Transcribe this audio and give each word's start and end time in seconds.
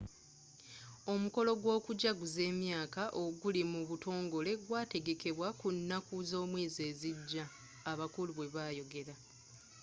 omukolo 1.13 1.51
gw'okujaguza 1.61 2.41
emyaka 2.51 3.03
oguli 3.23 3.61
mu 3.71 3.81
butongole 3.89 4.51
gwategekebwa 4.65 5.47
ku 5.59 5.67
nnaku 5.75 6.15
z'omwezi 6.29 6.81
ezijja 6.91 7.43
abakungu 7.91 8.31
bwebayogera 8.37 9.15